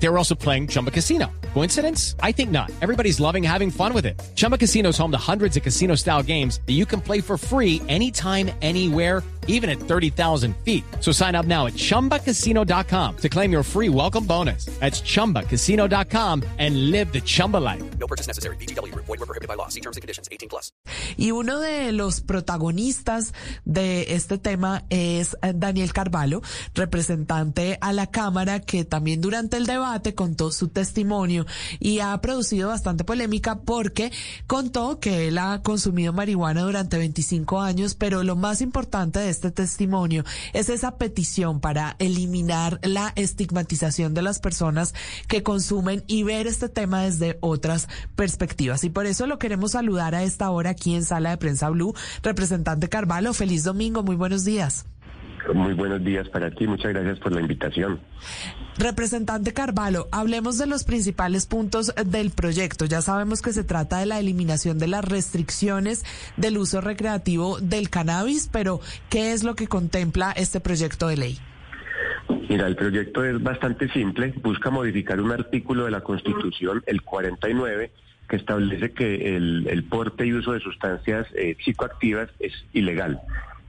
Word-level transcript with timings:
They 0.00 0.08
were 0.08 0.18
also 0.18 0.34
playing 0.34 0.68
Chumba 0.68 0.90
Casino. 0.90 1.26
Coincidence? 1.54 2.14
I 2.22 2.32
think 2.32 2.50
not. 2.50 2.70
Everybody's 2.80 3.18
loving 3.18 3.42
having 3.42 3.70
fun 3.70 3.92
with 3.92 4.06
it. 4.06 4.20
Chumba 4.36 4.56
Casino 4.56 4.90
is 4.90 4.98
home 4.98 5.10
to 5.10 5.18
hundreds 5.18 5.56
of 5.56 5.62
casino 5.62 5.96
style 5.96 6.22
games 6.22 6.60
that 6.66 6.74
you 6.74 6.86
can 6.86 7.00
play 7.00 7.20
for 7.20 7.36
free 7.36 7.82
anytime, 7.88 8.50
anywhere, 8.62 9.24
even 9.48 9.68
at 9.68 9.80
30,000 9.80 10.54
feet. 10.58 10.84
So 11.00 11.10
sign 11.10 11.34
up 11.34 11.46
now 11.46 11.66
at 11.66 11.72
chumbacasino.com 11.72 13.16
to 13.16 13.28
claim 13.28 13.50
your 13.50 13.62
free 13.64 13.88
welcome 13.88 14.24
bonus. 14.24 14.66
That's 14.78 15.00
chumbacasino.com 15.00 16.44
and 16.58 16.90
live 16.92 17.12
the 17.12 17.20
Chumba 17.22 17.56
life. 17.56 17.82
No 17.98 18.06
purchase 18.06 18.28
necessary. 18.28 18.56
BGW. 18.56 18.94
Void 18.94 19.08
were 19.08 19.26
prohibited 19.26 19.48
by 19.48 19.54
law. 19.54 19.68
See 19.68 19.80
terms 19.80 19.96
and 19.96 20.02
conditions. 20.02 20.28
18 20.30 20.48
plus. 20.48 20.70
Y 21.16 21.32
uno 21.32 21.58
de 21.58 21.92
los 21.92 22.20
protagonistas 22.20 23.32
de 23.64 24.14
este 24.14 24.38
tema 24.38 24.84
es 24.90 25.36
eh, 25.42 25.52
Daniel 25.54 25.92
Carvalho, 25.92 26.42
representante 26.74 27.78
a 27.80 27.92
la 27.92 28.06
Cámara, 28.06 28.60
que 28.60 28.84
también 28.84 29.22
durante 29.22 29.56
el 29.56 29.66
debate 29.66 29.87
contó 30.14 30.50
su 30.50 30.68
testimonio 30.68 31.46
y 31.80 32.00
ha 32.00 32.18
producido 32.20 32.68
bastante 32.68 33.04
polémica 33.04 33.60
porque 33.60 34.12
contó 34.46 35.00
que 35.00 35.28
él 35.28 35.38
ha 35.38 35.62
consumido 35.62 36.12
marihuana 36.12 36.62
durante 36.62 36.98
25 36.98 37.60
años, 37.60 37.94
pero 37.94 38.22
lo 38.22 38.36
más 38.36 38.60
importante 38.60 39.18
de 39.18 39.30
este 39.30 39.50
testimonio 39.50 40.24
es 40.52 40.68
esa 40.68 40.96
petición 40.96 41.60
para 41.60 41.96
eliminar 41.98 42.80
la 42.82 43.12
estigmatización 43.16 44.14
de 44.14 44.22
las 44.22 44.38
personas 44.38 44.94
que 45.26 45.42
consumen 45.42 46.04
y 46.06 46.22
ver 46.22 46.46
este 46.46 46.68
tema 46.68 47.02
desde 47.02 47.38
otras 47.40 47.88
perspectivas. 48.16 48.84
Y 48.84 48.90
por 48.90 49.06
eso 49.06 49.26
lo 49.26 49.38
queremos 49.38 49.72
saludar 49.72 50.14
a 50.14 50.22
esta 50.22 50.50
hora 50.50 50.70
aquí 50.70 50.94
en 50.94 51.04
Sala 51.04 51.30
de 51.30 51.36
Prensa 51.38 51.70
Blue. 51.70 51.94
Representante 52.22 52.88
Carvalho, 52.88 53.32
feliz 53.32 53.64
domingo, 53.64 54.02
muy 54.02 54.16
buenos 54.16 54.44
días. 54.44 54.84
Muy 55.54 55.74
buenos 55.74 56.04
días 56.04 56.28
para 56.28 56.50
ti, 56.50 56.66
muchas 56.66 56.92
gracias 56.92 57.18
por 57.18 57.32
la 57.32 57.40
invitación. 57.40 58.00
Representante 58.78 59.52
Carvalho, 59.52 60.08
hablemos 60.12 60.58
de 60.58 60.66
los 60.66 60.84
principales 60.84 61.46
puntos 61.46 61.92
del 62.06 62.30
proyecto. 62.30 62.84
Ya 62.84 63.00
sabemos 63.00 63.42
que 63.42 63.52
se 63.52 63.64
trata 63.64 63.98
de 63.98 64.06
la 64.06 64.18
eliminación 64.18 64.78
de 64.78 64.88
las 64.88 65.04
restricciones 65.04 66.04
del 66.36 66.58
uso 66.58 66.80
recreativo 66.80 67.58
del 67.60 67.90
cannabis, 67.90 68.48
pero 68.52 68.80
¿qué 69.10 69.32
es 69.32 69.42
lo 69.42 69.54
que 69.54 69.66
contempla 69.66 70.32
este 70.32 70.60
proyecto 70.60 71.08
de 71.08 71.16
ley? 71.16 71.38
Mira, 72.48 72.66
el 72.66 72.76
proyecto 72.76 73.24
es 73.24 73.42
bastante 73.42 73.90
simple, 73.90 74.32
busca 74.42 74.70
modificar 74.70 75.20
un 75.20 75.32
artículo 75.32 75.84
de 75.84 75.90
la 75.90 76.00
Constitución, 76.00 76.82
el 76.86 77.02
49, 77.02 77.90
que 78.28 78.36
establece 78.36 78.92
que 78.92 79.36
el, 79.36 79.84
porte 79.88 80.26
y 80.26 80.32
uso 80.32 80.52
de 80.52 80.60
sustancias 80.60 81.26
eh, 81.34 81.56
psicoactivas 81.62 82.28
es 82.38 82.52
ilegal. 82.72 83.20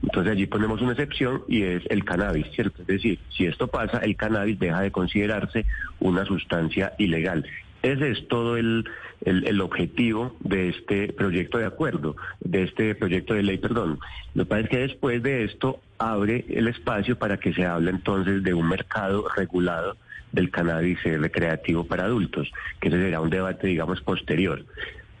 Entonces 0.02 0.32
allí 0.32 0.46
ponemos 0.46 0.80
una 0.80 0.92
excepción 0.92 1.42
y 1.46 1.62
es 1.62 1.82
el 1.90 2.04
cannabis, 2.04 2.46
¿cierto? 2.54 2.82
Es 2.82 2.88
decir, 2.88 3.18
si 3.30 3.46
esto 3.46 3.68
pasa, 3.68 3.98
el 3.98 4.16
cannabis 4.16 4.58
deja 4.58 4.80
de 4.80 4.90
considerarse 4.90 5.66
una 5.98 6.24
sustancia 6.24 6.94
ilegal. 6.98 7.44
Ese 7.82 8.10
es 8.10 8.28
todo 8.28 8.56
el, 8.56 8.84
el, 9.22 9.60
objetivo 9.60 10.36
de 10.40 10.68
este 10.68 11.12
proyecto 11.12 11.58
de 11.58 11.66
acuerdo, 11.66 12.16
de 12.40 12.64
este 12.64 12.94
proyecto 12.94 13.34
de 13.34 13.42
ley, 13.42 13.58
perdón. 13.58 13.98
Lo 14.34 14.44
que 14.44 14.48
pasa 14.48 14.62
es 14.62 14.68
que 14.68 14.78
después 14.78 15.22
de 15.22 15.44
esto 15.44 15.80
abre 15.98 16.44
el 16.48 16.68
espacio 16.68 17.18
para 17.18 17.38
que 17.38 17.54
se 17.54 17.64
hable 17.64 17.90
entonces 17.90 18.42
de 18.42 18.54
un 18.54 18.68
mercado 18.68 19.26
regulado 19.34 19.96
del 20.32 20.50
cannabis 20.50 21.02
recreativo 21.02 21.84
para 21.84 22.04
adultos, 22.04 22.50
que 22.80 22.88
ese 22.88 22.98
será 22.98 23.20
un 23.20 23.30
debate, 23.30 23.66
digamos, 23.66 24.00
posterior. 24.02 24.64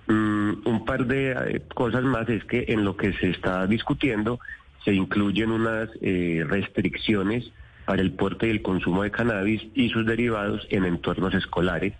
Mm, 0.06 0.66
un 0.66 0.84
par 0.84 1.06
de 1.06 1.32
eh, 1.32 1.62
cosas 1.74 2.02
más 2.02 2.28
es 2.28 2.44
que 2.44 2.64
en 2.68 2.84
lo 2.84 2.96
que 2.96 3.12
se 3.14 3.30
está 3.30 3.66
discutiendo 3.66 4.40
se 4.84 4.94
incluyen 4.94 5.50
unas 5.50 5.88
eh, 6.00 6.44
restricciones 6.46 7.50
para 7.84 8.02
el 8.02 8.12
porte 8.12 8.46
y 8.46 8.50
el 8.50 8.62
consumo 8.62 9.02
de 9.02 9.10
cannabis 9.10 9.62
y 9.74 9.88
sus 9.88 10.06
derivados 10.06 10.66
en 10.70 10.84
entornos 10.84 11.34
escolares 11.34 11.94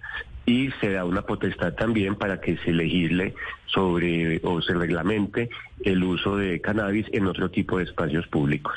y 0.47 0.71
se 0.81 0.93
da 0.93 1.05
una 1.05 1.23
potestad 1.23 1.75
también 1.75 2.17
para 2.17 2.41
que 2.41 2.57
se 2.59 2.73
legisle 2.73 3.35
sobre 3.67 4.41
o 4.43 4.61
se 4.63 4.75
reglamente 4.75 5.49
el 5.85 6.03
uso 6.03 6.37
de 6.37 6.61
cannabis 6.61 7.07
en 7.13 7.27
otro 7.27 7.51
tipo 7.51 7.79
de 7.79 7.85
espacios 7.85 8.27
públicos. 8.29 8.75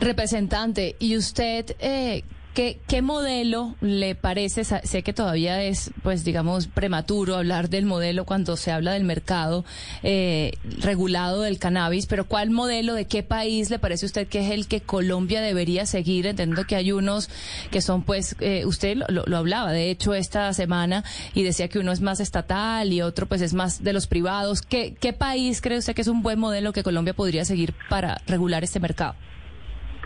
Representante, 0.00 0.96
¿y 0.98 1.16
usted 1.16 1.76
eh, 1.78 2.22
¿Qué, 2.54 2.78
¿Qué 2.86 3.02
modelo 3.02 3.74
le 3.80 4.14
parece? 4.14 4.62
Sé 4.62 5.02
que 5.02 5.12
todavía 5.12 5.60
es, 5.64 5.90
pues, 6.04 6.22
digamos, 6.22 6.68
prematuro 6.68 7.34
hablar 7.34 7.68
del 7.68 7.84
modelo 7.84 8.24
cuando 8.24 8.56
se 8.56 8.70
habla 8.70 8.92
del 8.92 9.02
mercado 9.02 9.64
eh, 10.04 10.52
regulado 10.78 11.42
del 11.42 11.58
cannabis, 11.58 12.06
pero 12.06 12.28
¿cuál 12.28 12.50
modelo 12.50 12.94
de 12.94 13.06
qué 13.06 13.24
país 13.24 13.70
le 13.70 13.80
parece 13.80 14.06
a 14.06 14.08
usted 14.08 14.28
que 14.28 14.46
es 14.46 14.52
el 14.52 14.68
que 14.68 14.80
Colombia 14.80 15.40
debería 15.40 15.84
seguir? 15.84 16.28
Entendiendo 16.28 16.64
que 16.64 16.76
hay 16.76 16.92
unos 16.92 17.28
que 17.72 17.80
son, 17.80 18.04
pues, 18.04 18.36
eh, 18.38 18.64
usted 18.66 18.98
lo, 19.08 19.24
lo, 19.26 19.36
hablaba, 19.36 19.72
de 19.72 19.90
hecho, 19.90 20.14
esta 20.14 20.52
semana, 20.52 21.02
y 21.34 21.42
decía 21.42 21.66
que 21.66 21.80
uno 21.80 21.90
es 21.90 22.02
más 22.02 22.20
estatal 22.20 22.92
y 22.92 23.02
otro, 23.02 23.26
pues, 23.26 23.40
es 23.40 23.52
más 23.52 23.82
de 23.82 23.92
los 23.92 24.06
privados. 24.06 24.62
¿Qué, 24.62 24.94
qué 25.00 25.12
país 25.12 25.60
cree 25.60 25.78
usted 25.78 25.92
que 25.92 26.02
es 26.02 26.08
un 26.08 26.22
buen 26.22 26.38
modelo 26.38 26.72
que 26.72 26.84
Colombia 26.84 27.14
podría 27.14 27.44
seguir 27.44 27.74
para 27.88 28.22
regular 28.28 28.62
este 28.62 28.78
mercado? 28.78 29.16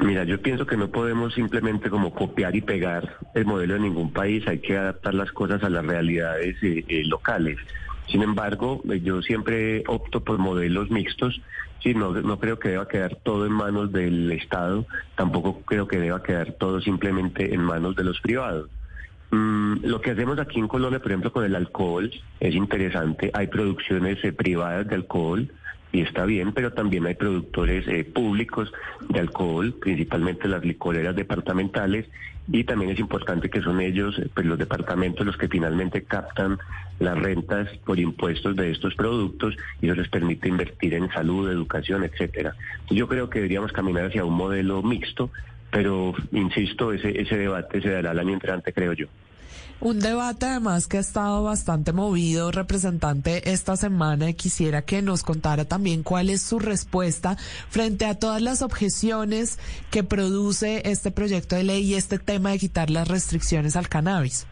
Mira, 0.00 0.22
yo 0.22 0.40
pienso 0.40 0.64
que 0.64 0.76
no 0.76 0.88
podemos 0.88 1.34
simplemente 1.34 1.90
como 1.90 2.14
copiar 2.14 2.54
y 2.54 2.60
pegar 2.60 3.18
el 3.34 3.46
modelo 3.46 3.74
de 3.74 3.80
ningún 3.80 4.12
país, 4.12 4.46
hay 4.46 4.60
que 4.60 4.76
adaptar 4.76 5.14
las 5.14 5.32
cosas 5.32 5.62
a 5.64 5.68
las 5.68 5.84
realidades 5.84 6.56
eh, 6.62 6.84
eh, 6.86 7.04
locales. 7.04 7.58
Sin 8.06 8.22
embargo, 8.22 8.80
eh, 8.88 9.00
yo 9.00 9.22
siempre 9.22 9.82
opto 9.88 10.22
por 10.22 10.38
modelos 10.38 10.90
mixtos. 10.90 11.40
Sí, 11.82 11.94
no, 11.94 12.12
no 12.12 12.38
creo 12.38 12.60
que 12.60 12.70
deba 12.70 12.86
quedar 12.86 13.16
todo 13.16 13.44
en 13.46 13.52
manos 13.52 13.92
del 13.92 14.30
Estado, 14.32 14.86
tampoco 15.16 15.62
creo 15.62 15.88
que 15.88 15.98
deba 15.98 16.22
quedar 16.22 16.52
todo 16.52 16.80
simplemente 16.80 17.52
en 17.52 17.60
manos 17.60 17.96
de 17.96 18.04
los 18.04 18.20
privados. 18.20 18.68
Mm, 19.30 19.84
lo 19.84 20.00
que 20.00 20.12
hacemos 20.12 20.38
aquí 20.38 20.58
en 20.58 20.68
Colombia, 20.68 21.00
por 21.00 21.10
ejemplo, 21.10 21.32
con 21.32 21.44
el 21.44 21.54
alcohol 21.54 22.10
es 22.40 22.54
interesante. 22.54 23.30
Hay 23.34 23.48
producciones 23.48 24.18
privadas 24.34 24.88
de 24.88 24.94
alcohol, 24.94 25.50
y 25.92 26.02
está 26.02 26.24
bien, 26.26 26.52
pero 26.52 26.72
también 26.72 27.06
hay 27.06 27.14
productores 27.14 27.86
eh, 27.88 28.04
públicos 28.04 28.72
de 29.08 29.20
alcohol, 29.20 29.74
principalmente 29.80 30.48
las 30.48 30.64
licoreras 30.64 31.16
departamentales, 31.16 32.06
y 32.50 32.64
también 32.64 32.90
es 32.90 32.98
importante 32.98 33.50
que 33.50 33.60
son 33.60 33.80
ellos, 33.80 34.18
eh, 34.18 34.28
pues 34.32 34.46
los 34.46 34.58
departamentos, 34.58 35.26
los 35.26 35.36
que 35.36 35.48
finalmente 35.48 36.02
captan 36.04 36.58
las 36.98 37.18
rentas 37.18 37.68
por 37.84 37.98
impuestos 37.98 38.56
de 38.56 38.70
estos 38.70 38.94
productos 38.94 39.56
y 39.80 39.86
eso 39.86 39.94
les 39.94 40.08
permite 40.08 40.48
invertir 40.48 40.94
en 40.94 41.08
salud, 41.10 41.50
educación, 41.50 42.04
etcétera. 42.04 42.54
Yo 42.90 43.06
creo 43.06 43.30
que 43.30 43.38
deberíamos 43.38 43.72
caminar 43.72 44.06
hacia 44.06 44.24
un 44.24 44.34
modelo 44.34 44.82
mixto, 44.82 45.30
pero 45.70 46.14
insisto, 46.32 46.92
ese, 46.92 47.20
ese 47.20 47.36
debate 47.36 47.80
se 47.80 47.90
dará 47.90 48.12
el 48.12 48.18
año 48.18 48.32
entrante, 48.34 48.72
creo 48.72 48.94
yo. 48.94 49.06
Un 49.80 50.00
debate 50.00 50.46
además 50.46 50.88
que 50.88 50.96
ha 50.96 51.00
estado 51.00 51.44
bastante 51.44 51.92
movido, 51.92 52.50
representante, 52.50 53.52
esta 53.52 53.76
semana 53.76 54.28
y 54.28 54.34
quisiera 54.34 54.82
que 54.82 55.02
nos 55.02 55.22
contara 55.22 55.66
también 55.66 56.02
cuál 56.02 56.30
es 56.30 56.42
su 56.42 56.58
respuesta 56.58 57.36
frente 57.68 58.04
a 58.04 58.18
todas 58.18 58.42
las 58.42 58.62
objeciones 58.62 59.60
que 59.92 60.02
produce 60.02 60.82
este 60.84 61.12
proyecto 61.12 61.54
de 61.54 61.62
ley 61.62 61.84
y 61.84 61.94
este 61.94 62.18
tema 62.18 62.50
de 62.50 62.58
quitar 62.58 62.90
las 62.90 63.06
restricciones 63.06 63.76
al 63.76 63.88
cannabis. 63.88 64.48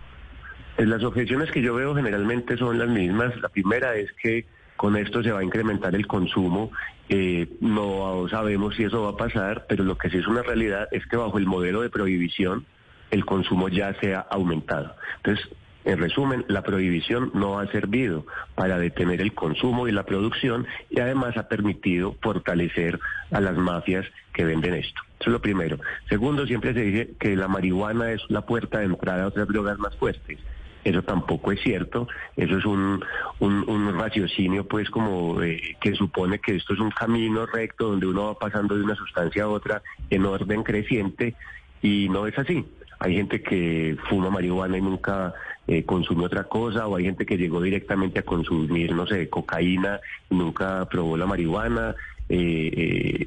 Eh, 0.79 0.87
las 0.87 1.03
objeciones 1.03 1.51
que 1.51 1.61
yo 1.61 1.75
veo 1.75 1.95
generalmente 1.95 2.57
son 2.57 2.79
las 2.79 2.89
mismas. 2.89 3.37
La 3.41 3.49
primera 3.49 3.97
es 3.97 4.11
que 4.23 4.47
con 4.77 4.97
esto 4.97 5.23
se 5.23 5.33
va 5.33 5.41
a 5.41 5.45
incrementar 5.45 5.95
el 5.95 6.07
consumo. 6.07 6.71
Eh, 7.09 7.49
no 7.61 8.29
sabemos 8.29 8.77
si 8.77 8.85
eso 8.85 9.03
va 9.03 9.11
a 9.11 9.17
pasar, 9.17 9.67
pero 9.69 9.85
lo 9.85 9.97
que 9.97 10.11
sí 10.11 10.19
es 10.19 10.27
una 10.27 10.43
realidad 10.43 10.89
es 10.93 11.07
que 11.07 11.17
bajo 11.17 11.39
el 11.39 11.47
modelo 11.47 11.81
de 11.81 11.91
prohibición, 11.91 12.67
el 13.11 13.25
consumo 13.25 13.69
ya 13.69 13.95
se 14.01 14.15
ha 14.15 14.21
aumentado. 14.21 14.95
Entonces, 15.19 15.49
en 15.87 15.99
resumen, 15.99 16.45
la 16.49 16.63
prohibición 16.63 17.31
no 17.33 17.61
ha 17.61 17.67
servido 17.69 18.27
para 18.57 18.77
detener 18.77 19.21
el 19.21 19.35
consumo 19.35 19.87
y 19.87 19.93
la 19.93 20.03
producción 20.03 20.67
y 20.91 20.99
además 20.99 21.37
ha 21.37 21.47
permitido 21.47 22.17
fortalecer 22.21 22.99
a 23.31 23.41
las 23.41 23.57
mafias 23.57 24.05
que 24.33 24.45
venden 24.45 24.75
esto. 24.75 25.01
Eso 25.21 25.31
es 25.31 25.33
lo 25.33 25.41
primero. 25.41 25.79
Segundo, 26.09 26.45
siempre 26.45 26.75
se 26.75 26.81
dice 26.81 27.11
que 27.21 27.37
la 27.37 27.47
marihuana 27.47 28.11
es 28.11 28.21
la 28.29 28.41
puerta 28.41 28.81
de 28.81 28.87
entrada 28.87 29.23
a 29.23 29.29
otras 29.29 29.47
drogas 29.47 29.79
más 29.79 29.97
fuertes. 29.97 30.41
Eso 30.83 31.03
tampoco 31.03 31.53
es 31.53 31.61
cierto. 31.61 32.09
Eso 32.37 32.59
es 32.59 32.65
un, 32.65 33.05
un, 33.39 33.99
raciocinio, 33.99 34.67
pues, 34.67 34.91
como 34.91 35.41
eh, 35.41 35.77
que 35.81 35.95
supone 35.95 36.41
que 36.41 36.57
esto 36.57 36.75
es 36.75 36.81
un 36.81 36.91
camino 36.91 37.47
recto 37.47 37.91
donde 37.91 38.07
uno 38.07 38.27
va 38.27 38.35
pasando 38.35 38.77
de 38.77 38.83
una 38.83 38.97
sustancia 38.97 39.45
a 39.45 39.49
otra 39.49 39.83
en 40.11 40.25
orden 40.27 40.65
creciente 40.65 41.35
y 41.81 42.09
no 42.09 42.27
es 42.27 42.37
así. 42.39 42.65
Hay 42.99 43.15
gente 43.15 43.43
que 43.43 43.97
fuma 44.09 44.31
marihuana 44.31 44.79
y 44.79 44.83
nunca 44.83 45.35
eh, 45.67 45.85
consume 45.85 46.25
otra 46.25 46.45
cosa, 46.45 46.87
o 46.87 46.97
hay 46.97 47.05
gente 47.05 47.27
que 47.27 47.37
llegó 47.37 47.61
directamente 47.61 48.21
a 48.21 48.23
consumir, 48.23 48.95
no 48.95 49.07
sé, 49.07 49.29
cocaína 49.29 50.01
y 50.31 50.35
nunca 50.35 50.87
probó 50.91 51.17
la 51.17 51.27
marihuana. 51.27 51.95
Eh, 52.29 52.71
eh, 52.75 53.27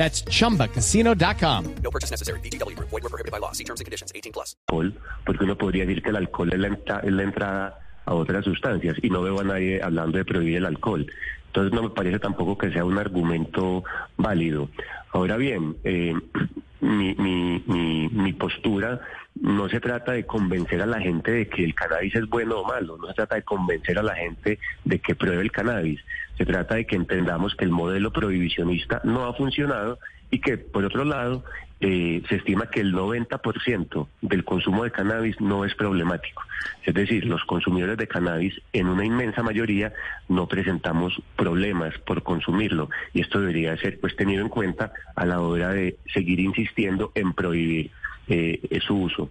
That's 0.00 0.24
chumbacasino.com. 0.24 1.64
No 1.82 1.90
purchase 1.90 2.10
necessary. 2.10 2.40
Group. 2.74 2.88
Void 2.88 3.02
were 3.02 3.10
prohibited 3.10 3.30
by 3.32 3.38
law. 3.38 3.52
See 3.52 3.64
terms 3.64 3.80
and 3.80 3.84
conditions. 3.84 4.10
18 4.14 4.32
plus. 4.32 4.56
alcohol, 4.70 4.94
porque 5.26 5.44
uno 5.44 5.56
podría 5.58 5.84
decir 5.84 6.02
que 6.02 6.08
el 6.08 6.16
alcohol 6.16 6.50
es 6.54 6.58
la, 6.58 6.68
entra- 6.68 7.00
es 7.04 7.12
la 7.12 7.22
entrada 7.22 7.78
a 8.06 8.14
otras 8.14 8.44
sustancias 8.46 8.96
y 9.02 9.10
no 9.10 9.20
veo 9.20 9.38
a 9.40 9.44
nadie 9.44 9.78
hablando 9.82 10.16
de 10.16 10.24
prohibir 10.24 10.56
el 10.56 10.64
alcohol. 10.64 11.06
Entonces 11.48 11.74
no 11.74 11.82
me 11.82 11.90
parece 11.90 12.18
tampoco 12.18 12.56
que 12.56 12.72
sea 12.72 12.82
un 12.84 12.96
argumento 12.96 13.84
válido. 14.16 14.70
Ahora 15.12 15.36
bien, 15.36 15.76
eh, 15.84 16.14
mi, 16.80 17.14
mi, 17.14 17.62
mi, 17.66 18.08
mi 18.08 18.32
postura 18.32 19.00
no 19.40 19.68
se 19.68 19.80
trata 19.80 20.12
de 20.12 20.26
convencer 20.26 20.82
a 20.82 20.86
la 20.86 21.00
gente 21.00 21.30
de 21.30 21.48
que 21.48 21.64
el 21.64 21.74
cannabis 21.74 22.14
es 22.14 22.28
bueno 22.28 22.60
o 22.60 22.64
malo, 22.64 22.98
no 22.98 23.08
se 23.08 23.14
trata 23.14 23.36
de 23.36 23.42
convencer 23.42 23.98
a 23.98 24.02
la 24.02 24.14
gente 24.14 24.58
de 24.84 24.98
que 24.98 25.14
pruebe 25.14 25.42
el 25.42 25.52
cannabis, 25.52 26.00
se 26.36 26.44
trata 26.44 26.74
de 26.76 26.86
que 26.86 26.96
entendamos 26.96 27.54
que 27.54 27.64
el 27.64 27.70
modelo 27.70 28.12
prohibicionista 28.12 29.00
no 29.04 29.24
ha 29.24 29.34
funcionado 29.34 29.98
y 30.30 30.40
que, 30.40 30.58
por 30.58 30.84
otro 30.84 31.04
lado, 31.04 31.44
eh, 31.80 32.22
se 32.28 32.36
estima 32.36 32.66
que 32.66 32.80
el 32.80 32.92
90% 32.92 34.06
del 34.20 34.44
consumo 34.44 34.84
de 34.84 34.90
cannabis 34.90 35.40
no 35.40 35.64
es 35.64 35.74
problemático. 35.74 36.42
Es 36.84 36.94
decir, 36.94 37.24
los 37.24 37.42
consumidores 37.44 37.96
de 37.96 38.06
cannabis 38.06 38.54
en 38.74 38.86
una 38.86 39.04
inmensa 39.04 39.42
mayoría 39.42 39.92
no 40.28 40.46
presentamos 40.46 41.22
problemas 41.36 41.94
por 42.00 42.22
consumirlo 42.22 42.90
y 43.14 43.22
esto 43.22 43.40
debería 43.40 43.76
ser 43.78 43.98
pues 43.98 44.14
tenido 44.14 44.42
en 44.42 44.50
cuenta 44.50 44.92
a 45.16 45.24
la 45.24 45.40
hora 45.40 45.70
de 45.70 45.96
seguir 46.12 46.40
insistiendo 46.40 47.12
en 47.14 47.32
prohibir 47.32 47.90
eh, 48.28 48.78
su 48.86 48.96
uso. 48.96 49.30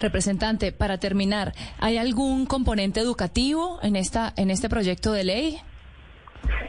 Representante, 0.00 0.72
para 0.72 0.98
terminar, 0.98 1.52
¿hay 1.78 1.98
algún 1.98 2.46
componente 2.46 3.00
educativo 3.00 3.78
en 3.82 3.96
esta 3.96 4.32
en 4.36 4.50
este 4.50 4.68
proyecto 4.68 5.12
de 5.12 5.24
ley? 5.24 5.58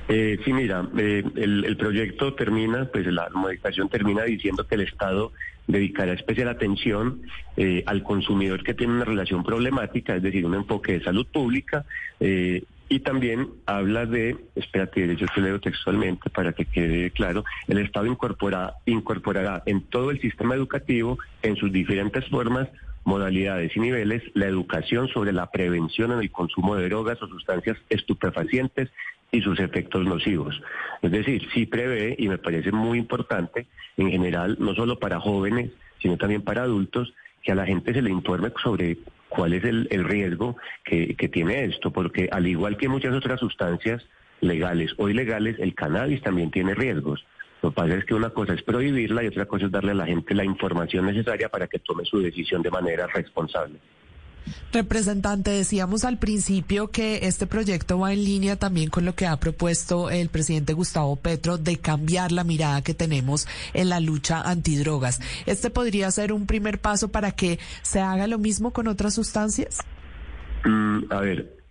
Eh, 0.08 0.40
sí, 0.44 0.54
mira, 0.54 0.88
eh, 0.98 1.24
el, 1.36 1.78
proyecto 1.78 2.34
termina, 2.34 2.86
pues 2.92 3.06
la 3.08 3.30
modificación 3.34 3.90
termina 3.90 4.24
diciendo 4.24 4.68
que 4.68 4.76
el 4.76 4.82
Estado 4.82 5.32
dedicará 5.68 6.14
especial 6.14 6.50
atención 6.50 7.22
eh, 7.58 7.84
al 7.86 8.04
consumidor 8.04 8.64
que 8.64 8.74
tiene 8.74 8.94
una 8.94 9.06
relación 9.06 9.44
problemática, 9.44 10.16
es 10.16 10.24
decir, 10.24 10.46
un 10.46 10.56
enfoque 10.56 10.94
de 10.94 11.04
salud 11.04 11.26
pública, 11.28 11.86
eh, 12.20 12.64
y 12.90 13.00
también 13.00 13.48
habla 13.66 14.06
de, 14.06 14.36
espérate, 14.56 15.16
yo 15.16 15.26
te 15.34 15.42
leo 15.42 15.60
textualmente 15.60 16.30
para 16.30 16.54
que 16.54 16.66
quede 16.66 17.12
claro, 17.12 17.44
el 17.68 17.80
Estado 17.80 18.06
incorpora, 18.06 18.76
incorporará 18.86 19.64
en 19.66 19.82
todo 19.84 20.12
el 20.12 20.20
sistema 20.22 20.54
educativo, 20.56 21.18
en 21.42 21.56
sus 21.56 21.72
diferentes 21.72 22.28
formas, 22.30 22.68
modalidades 23.06 23.76
y 23.76 23.80
niveles, 23.80 24.24
la 24.34 24.46
educación 24.46 25.08
sobre 25.08 25.34
la 25.34 25.50
prevención 25.50 26.12
en 26.12 26.20
el 26.20 26.32
consumo 26.32 26.76
de 26.76 26.88
drogas 26.88 27.22
o 27.22 27.28
sustancias 27.28 27.78
estupefacientes 27.90 28.90
y 29.34 29.42
sus 29.42 29.60
efectos 29.60 30.06
nocivos. 30.06 30.62
Es 31.02 31.12
decir, 31.12 31.50
sí 31.54 31.66
prevé, 31.66 32.16
y 32.18 32.30
me 32.30 32.38
parece 32.38 32.72
muy 32.72 33.00
importante, 33.00 33.66
en 33.98 34.12
general, 34.12 34.56
no 34.60 34.74
solo 34.76 35.00
para 35.00 35.20
jóvenes, 35.20 35.72
sino 36.00 36.18
también 36.18 36.44
para 36.44 36.62
adultos, 36.62 37.14
que 37.42 37.52
a 37.52 37.56
la 37.56 37.66
gente 37.66 37.94
se 37.94 38.02
le 38.02 38.12
informe 38.12 38.54
sobre 38.64 39.00
cuál 39.28 39.54
es 39.54 39.64
el, 39.66 39.88
riesgo 40.06 40.56
que, 40.86 41.16
que 41.16 41.28
tiene 41.28 41.66
esto, 41.66 41.92
porque 41.92 42.30
al 42.32 42.48
igual 42.48 42.78
que 42.78 42.88
muchas 42.88 43.14
otras 43.14 43.40
sustancias 43.40 44.06
legales 44.40 44.94
o 44.98 45.10
ilegales, 45.10 45.58
el 45.60 45.74
cannabis 45.74 46.22
también 46.22 46.52
tiene 46.52 46.76
riesgos. 46.76 47.26
Lo 47.64 47.72
que 47.72 47.76
pasa 47.76 47.96
es 47.96 48.06
que 48.06 48.14
una 48.14 48.30
cosa 48.30 48.54
es 48.54 48.62
prohibirla 48.62 49.24
y 49.24 49.28
otra 49.28 49.46
cosa 49.46 49.66
es 49.66 49.72
darle 49.72 49.92
a 49.92 49.96
la 49.96 50.06
gente 50.06 50.36
la 50.36 50.44
información 50.44 51.06
necesaria 51.06 51.50
para 51.50 51.68
que 51.68 51.80
tome 51.80 52.06
su 52.06 52.20
decisión 52.20 52.62
de 52.62 52.70
manera 52.70 53.08
responsable. 53.08 53.80
Representante, 54.72 55.52
decíamos 55.52 56.04
al 56.04 56.18
principio 56.18 56.90
que 56.90 57.28
este 57.28 57.48
proyecto 57.48 58.00
va 58.00 58.14
en 58.14 58.24
línea 58.24 58.56
también 58.56 58.90
con 58.90 59.06
lo 59.06 59.16
que 59.16 59.28
ha 59.28 59.38
propuesto 59.38 60.10
el 60.10 60.30
presidente 60.30 60.74
Gustavo 60.74 61.16
Petro 61.16 61.58
de 61.58 61.78
cambiar 61.78 62.32
la 62.32 62.44
mirada 62.44 62.82
que 62.82 62.94
tenemos 62.94 63.48
en 63.74 63.90
la 63.90 64.00
lucha 64.00 64.42
antidrogas. 64.42 65.20
¿Este 65.46 65.70
podría 65.70 66.10
ser 66.12 66.34
un 66.34 66.46
primer 66.46 66.80
paso 66.80 67.10
para 67.10 67.32
que 67.32 67.60
se 67.82 68.00
haga 68.00 68.28
lo 68.28 68.40
mismo 68.40 68.72
con 68.72 68.88
otras 68.88 69.14
sustancias? 69.14 69.80
Mm, 70.66 71.12
a 71.12 71.20
ver, 71.20 71.63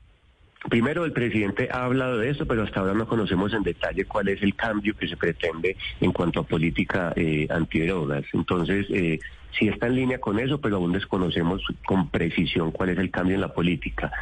primero 0.69 1.05
el 1.05 1.13
presidente 1.13 1.69
ha 1.71 1.85
hablado 1.85 2.19
de 2.19 2.31
eso, 2.31 2.47
pero 2.47 2.63
hasta 2.63 2.81
ahora 2.81 2.95
no 2.95 3.07
conocemos 3.07 3.53
en 3.53 3.63
detalle 3.63 4.05
cuál 4.05 4.29
es 4.29 4.43
el 4.43 4.55
cambio 4.55 4.95
que 4.97 5.09
se 5.09 5.17
pretende 5.17 5.77
en 6.01 6.13
cuanto 6.13 6.41
a 6.41 6.45
política 6.45 7.13
eh, 7.17 7.47
antidrogas. 7.51 8.25
Entonces, 8.33 8.87
eh, 8.91 9.19
sí 9.59 9.69
está 9.69 9.87
en 9.87 9.97
línea 9.97 10.19
con 10.19 10.39
eso, 10.39 10.61
pero 10.61 10.77
aún 10.77 10.93
desconocemos 10.93 11.63
con 11.85 12.09
precisión 12.09 12.71
cuál 12.71 12.91
es 12.91 12.99
el 12.99 13.11
cambio 13.11 13.35
en 13.35 13.41
la 13.41 13.53
política. 13.53 14.13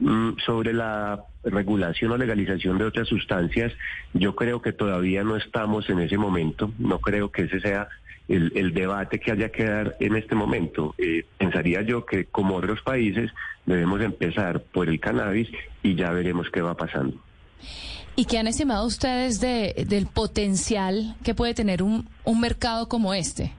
Mm, 0.00 0.32
sobre 0.44 0.72
la 0.72 1.24
regulación 1.44 2.12
o 2.12 2.16
legalización 2.16 2.78
de 2.78 2.84
otras 2.84 3.08
sustancias, 3.08 3.72
yo 4.12 4.34
creo 4.34 4.60
que 4.60 4.72
todavía 4.72 5.24
no 5.24 5.36
estamos 5.36 5.88
en 5.90 6.00
ese 6.00 6.18
momento. 6.18 6.72
No 6.78 6.98
creo 6.98 7.30
que 7.30 7.42
ese 7.42 7.60
sea 7.60 7.88
el, 8.28 8.52
el 8.54 8.74
debate 8.74 9.20
que 9.20 9.32
haya 9.32 9.50
que 9.50 9.64
dar 9.64 9.96
en 10.00 10.16
este 10.16 10.34
momento. 10.34 10.94
Eh, 10.98 11.24
pensaría 11.38 11.82
yo 11.82 12.04
que 12.04 12.24
como 12.26 12.56
otros 12.56 12.82
países 12.82 13.30
debemos 13.66 14.00
empezar 14.00 14.60
por 14.60 14.88
el 14.88 15.00
cannabis 15.00 15.48
y 15.82 15.94
ya 15.94 16.10
veremos 16.10 16.48
qué 16.50 16.60
va 16.60 16.76
pasando. 16.76 17.16
¿Y 18.16 18.24
qué 18.24 18.38
han 18.38 18.46
estimado 18.46 18.86
ustedes 18.86 19.40
de, 19.40 19.84
del 19.86 20.06
potencial 20.06 21.16
que 21.22 21.34
puede 21.34 21.52
tener 21.52 21.82
un, 21.82 22.08
un 22.24 22.40
mercado 22.40 22.88
como 22.88 23.12
este? 23.12 23.52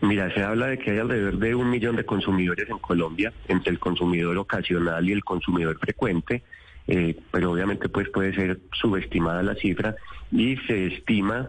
Mira, 0.00 0.32
se 0.34 0.42
habla 0.42 0.66
de 0.68 0.78
que 0.78 0.92
hay 0.92 0.98
alrededor 0.98 1.38
de 1.38 1.54
un 1.54 1.70
millón 1.70 1.96
de 1.96 2.04
consumidores 2.04 2.68
en 2.68 2.78
Colombia, 2.78 3.32
entre 3.46 3.70
el 3.70 3.78
consumidor 3.78 4.36
ocasional 4.38 5.08
y 5.08 5.12
el 5.12 5.24
consumidor 5.24 5.78
frecuente, 5.78 6.42
eh, 6.86 7.18
pero 7.30 7.52
obviamente 7.52 7.88
pues 7.88 8.08
puede 8.10 8.34
ser 8.34 8.60
subestimada 8.72 9.42
la 9.42 9.54
cifra 9.54 9.96
y 10.30 10.56
se 10.66 10.86
estima 10.86 11.48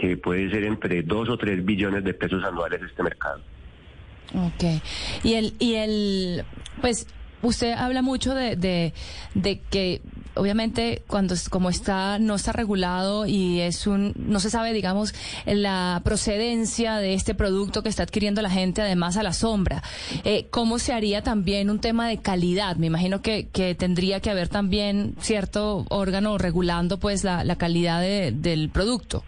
que 0.00 0.16
puede 0.16 0.50
ser 0.50 0.64
entre 0.64 1.02
dos 1.02 1.28
o 1.28 1.36
tres 1.36 1.64
billones 1.64 2.04
de 2.04 2.14
pesos 2.14 2.44
anuales 2.44 2.80
este 2.82 3.02
mercado. 3.02 3.40
Ok. 4.34 4.82
Y 5.24 5.34
el, 5.34 5.54
y 5.58 5.74
el, 5.74 6.44
pues, 6.80 7.06
usted 7.42 7.72
habla 7.72 8.02
mucho 8.02 8.34
de, 8.34 8.56
de, 8.56 8.92
de 9.34 9.60
que 9.70 10.02
obviamente 10.34 11.02
cuando 11.06 11.34
es- 11.34 11.48
como 11.48 11.68
está 11.70 12.18
no 12.20 12.34
está 12.36 12.52
regulado 12.52 13.26
y 13.26 13.60
es 13.60 13.86
un 13.88 14.12
no 14.16 14.38
se 14.38 14.50
sabe 14.50 14.72
digamos 14.72 15.12
la 15.46 16.00
procedencia 16.04 16.96
de 16.98 17.14
este 17.14 17.34
producto 17.34 17.82
que 17.82 17.88
está 17.88 18.02
adquiriendo 18.04 18.40
la 18.42 18.50
gente 18.50 18.82
además 18.82 19.16
a 19.16 19.22
la 19.24 19.32
sombra 19.32 19.82
eh, 20.24 20.46
cómo 20.50 20.78
se 20.78 20.92
haría 20.92 21.22
también 21.22 21.70
un 21.70 21.80
tema 21.80 22.06
de 22.08 22.18
calidad 22.18 22.76
me 22.76 22.86
imagino 22.86 23.20
que, 23.22 23.48
que 23.48 23.74
tendría 23.74 24.20
que 24.20 24.30
haber 24.30 24.48
también 24.48 25.14
cierto 25.20 25.86
órgano 25.88 26.38
regulando 26.38 26.98
pues 27.00 27.24
la, 27.24 27.42
la 27.42 27.56
calidad 27.56 28.00
de- 28.00 28.30
del 28.32 28.68
producto 28.68 29.24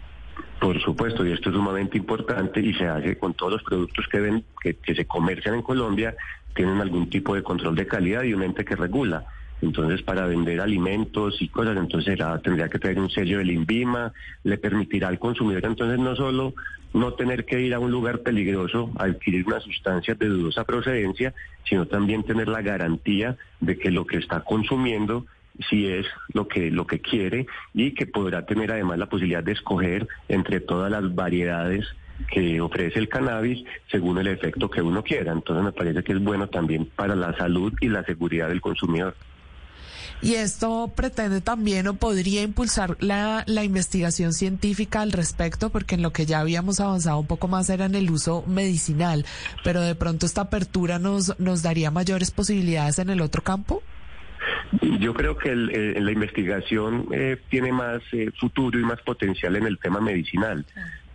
Por 0.61 0.79
supuesto, 0.79 1.25
y 1.25 1.31
esto 1.31 1.49
es 1.49 1.55
sumamente 1.55 1.97
importante 1.97 2.59
y 2.59 2.71
se 2.75 2.85
hace 2.85 3.17
con 3.17 3.33
todos 3.33 3.53
los 3.53 3.63
productos 3.63 4.05
que 4.07 4.19
ven 4.19 4.43
que, 4.61 4.75
se 4.93 5.05
comercian 5.05 5.55
en 5.55 5.63
Colombia, 5.63 6.15
tienen 6.53 6.79
algún 6.79 7.09
tipo 7.09 7.33
de 7.33 7.41
control 7.41 7.73
de 7.73 7.87
calidad 7.87 8.21
y 8.21 8.35
un 8.35 8.43
ente 8.43 8.63
que 8.63 8.75
regula. 8.75 9.25
Entonces, 9.63 10.03
para 10.03 10.27
vender 10.27 10.61
alimentos 10.61 11.41
y 11.41 11.47
cosas, 11.47 11.75
entonces 11.77 12.19
tendría 12.43 12.69
que 12.69 12.77
tener 12.77 12.99
un 12.99 13.09
sello 13.09 13.39
del 13.39 13.49
INVIMA, 13.49 14.13
le 14.43 14.59
permitirá 14.59 15.07
al 15.07 15.17
consumidor 15.17 15.65
entonces 15.65 15.97
no 15.97 16.15
solo 16.15 16.53
no 16.93 17.13
tener 17.13 17.45
que 17.45 17.59
ir 17.59 17.73
a 17.73 17.79
un 17.79 17.89
lugar 17.89 18.19
peligroso 18.19 18.91
a 18.97 19.05
adquirir 19.05 19.47
una 19.47 19.61
sustancia 19.61 20.13
de 20.13 20.27
dudosa 20.27 20.63
procedencia, 20.63 21.33
sino 21.67 21.87
también 21.87 22.21
tener 22.21 22.47
la 22.47 22.61
garantía 22.61 23.35
de 23.61 23.79
que 23.79 23.89
lo 23.89 24.05
que 24.05 24.17
está 24.17 24.41
consumiendo 24.41 25.25
si 25.69 25.87
es 25.87 26.05
lo 26.33 26.47
que 26.47 26.71
lo 26.71 26.87
que 26.87 26.99
quiere 26.99 27.47
y 27.73 27.91
que 27.91 28.07
podrá 28.07 28.45
tener 28.45 28.71
además 28.71 28.97
la 28.97 29.09
posibilidad 29.09 29.43
de 29.43 29.53
escoger 29.53 30.07
entre 30.27 30.59
todas 30.59 30.91
las 30.91 31.13
variedades 31.13 31.85
que 32.31 32.61
ofrece 32.61 32.99
el 32.99 33.09
cannabis 33.09 33.63
según 33.89 34.17
el 34.17 34.27
efecto 34.27 34.69
que 34.69 34.81
uno 34.81 35.03
quiera. 35.03 35.31
Entonces 35.31 35.63
me 35.63 35.71
parece 35.71 36.03
que 36.03 36.13
es 36.13 36.23
bueno 36.23 36.47
también 36.47 36.85
para 36.85 37.15
la 37.15 37.35
salud 37.37 37.73
y 37.81 37.87
la 37.87 38.03
seguridad 38.03 38.47
del 38.49 38.61
consumidor. 38.61 39.15
Y 40.23 40.35
esto 40.35 40.91
pretende 40.95 41.41
también 41.41 41.87
o 41.87 41.95
podría 41.95 42.43
impulsar 42.43 42.95
la, 42.99 43.43
la 43.47 43.63
investigación 43.63 44.33
científica 44.33 45.01
al 45.01 45.11
respecto, 45.11 45.71
porque 45.71 45.95
en 45.95 46.03
lo 46.03 46.13
que 46.13 46.27
ya 46.27 46.39
habíamos 46.39 46.79
avanzado 46.79 47.17
un 47.17 47.25
poco 47.25 47.47
más 47.47 47.71
era 47.71 47.85
en 47.85 47.95
el 47.95 48.11
uso 48.11 48.43
medicinal, 48.45 49.25
pero 49.63 49.81
de 49.81 49.95
pronto 49.95 50.27
esta 50.27 50.41
apertura 50.41 50.99
nos, 50.99 51.39
nos 51.39 51.63
daría 51.63 51.89
mayores 51.89 52.29
posibilidades 52.29 52.99
en 52.99 53.09
el 53.09 53.19
otro 53.19 53.41
campo. 53.41 53.81
Yo 54.99 55.13
creo 55.13 55.37
que 55.37 55.49
el, 55.49 55.69
eh, 55.69 55.99
la 55.99 56.11
investigación 56.11 57.07
eh, 57.11 57.37
tiene 57.49 57.71
más 57.73 58.01
eh, 58.13 58.31
futuro 58.39 58.79
y 58.79 58.83
más 58.83 59.01
potencial 59.01 59.55
en 59.55 59.65
el 59.65 59.77
tema 59.79 59.99
medicinal. 59.99 60.65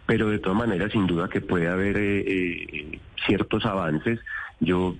pero 0.07 0.29
de 0.31 0.39
todas 0.39 0.57
maneras 0.57 0.93
sin 0.93 1.07
duda 1.07 1.29
que 1.29 1.41
puede 1.41 1.67
haber 1.69 1.97
eh, 1.99 2.21
eh, 2.21 2.99
ciertos 3.27 3.67
avances. 3.67 4.21
Yo, 4.61 4.95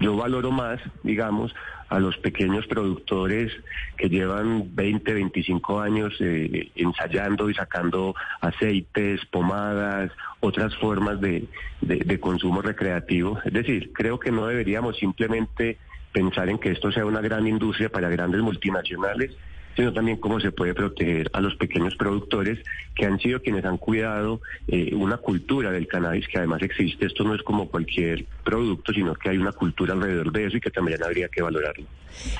yo 0.00 0.16
valoro 0.16 0.50
más, 0.50 0.80
digamos, 1.04 1.54
a 1.88 2.00
los 2.00 2.16
pequeños 2.18 2.66
productores 2.66 3.52
que 3.96 4.08
llevan 4.08 4.74
20, 4.74 5.14
25 5.14 5.80
años 5.80 6.14
eh, 6.20 6.70
ensayando 6.74 7.50
y 7.50 7.54
sacando 7.54 8.14
aceites, 8.40 9.24
pomadas, 9.26 10.10
otras 10.40 10.74
formas 10.76 11.20
de, 11.20 11.46
de 11.82 12.20
consumo 12.20 12.62
recreativo. 12.62 13.38
Es 13.44 13.52
decir, 13.52 13.92
creo 13.92 14.18
que 14.18 14.32
no 14.32 14.46
deberíamos 14.46 14.96
simplemente 14.96 15.78
pensar 16.12 16.48
en 16.48 16.58
que 16.58 16.70
esto 16.70 16.92
sea 16.92 17.06
una 17.06 17.20
gran 17.20 17.46
industria 17.46 17.88
para 17.88 18.08
grandes 18.08 18.42
multinacionales, 18.42 19.34
sino 19.76 19.92
también 19.92 20.18
cómo 20.18 20.40
se 20.40 20.52
puede 20.52 20.74
proteger 20.74 21.30
a 21.32 21.40
los 21.40 21.54
pequeños 21.56 21.94
productores 21.96 22.58
que 22.94 23.06
han 23.06 23.18
sido 23.18 23.40
quienes 23.40 23.64
han 23.64 23.78
cuidado 23.78 24.40
eh, 24.68 24.94
una 24.94 25.16
cultura 25.16 25.70
del 25.70 25.86
cannabis 25.86 26.28
que 26.28 26.38
además 26.38 26.62
existe. 26.62 27.06
Esto 27.06 27.24
no 27.24 27.34
es 27.34 27.42
como 27.42 27.68
cualquier 27.68 28.26
producto, 28.44 28.92
sino 28.92 29.14
que 29.14 29.30
hay 29.30 29.38
una 29.38 29.52
cultura 29.52 29.94
alrededor 29.94 30.32
de 30.32 30.46
eso 30.46 30.56
y 30.56 30.60
que 30.60 30.70
también 30.70 31.02
habría 31.02 31.28
que 31.28 31.42
valorarlo. 31.42 31.86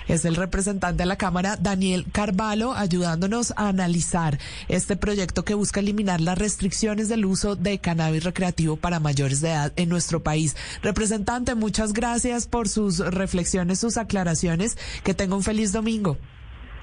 Es 0.06 0.24
el 0.24 0.36
representante 0.36 1.02
de 1.02 1.06
la 1.06 1.16
Cámara, 1.16 1.56
Daniel 1.56 2.04
Carvalho, 2.12 2.72
ayudándonos 2.72 3.52
a 3.56 3.68
analizar 3.68 4.38
este 4.68 4.96
proyecto 4.96 5.44
que 5.44 5.54
busca 5.54 5.80
eliminar 5.80 6.20
las 6.20 6.38
restricciones 6.38 7.08
del 7.08 7.24
uso 7.24 7.56
de 7.56 7.78
cannabis 7.78 8.24
recreativo 8.24 8.76
para 8.76 9.00
mayores 9.00 9.40
de 9.40 9.48
edad 9.48 9.72
en 9.76 9.88
nuestro 9.88 10.22
país. 10.22 10.56
Representante, 10.82 11.54
muchas 11.54 11.92
gracias 11.92 12.46
por 12.46 12.68
sus 12.68 12.98
reflexiones, 12.98 13.78
sus 13.78 13.96
aclaraciones. 13.96 14.76
Que 15.04 15.14
tenga 15.14 15.36
un 15.36 15.42
feliz 15.42 15.72
domingo. 15.72 16.18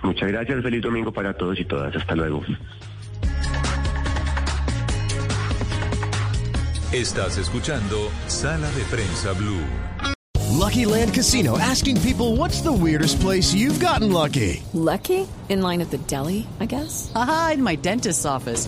Muchas 0.03 0.29
gracias, 0.29 0.61
feliz 0.63 0.81
domingo 0.81 1.11
para 1.11 1.33
todos 1.33 1.59
y 1.59 1.65
todas. 1.65 1.95
Hasta 1.95 2.15
luego. 2.15 2.41
Estás 6.91 7.37
escuchando 7.37 8.09
Sala 8.27 8.69
de 8.71 8.83
Prensa 8.85 9.33
Blue. 9.33 9.61
Lucky 10.59 10.85
Land 10.85 11.13
Casino 11.13 11.57
asking 11.59 12.01
people 12.01 12.35
what's 12.35 12.61
the 12.61 12.71
weirdest 12.71 13.21
place 13.21 13.53
you've 13.53 13.79
gotten 13.79 14.11
lucky. 14.11 14.63
Lucky? 14.73 15.27
In 15.49 15.61
line 15.61 15.81
at 15.81 15.91
the 15.91 15.99
deli, 15.99 16.47
I 16.59 16.65
guess. 16.65 17.11
Aha, 17.15 17.51
in 17.53 17.63
my 17.63 17.75
dentist's 17.75 18.25
office. 18.25 18.67